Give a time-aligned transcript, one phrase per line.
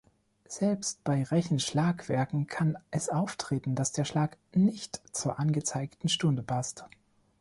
[0.47, 6.85] Selbst bei Rechen-Schlagwerken kann es auftreten, dass der Schlag nicht zur angezeigten Stunde passt.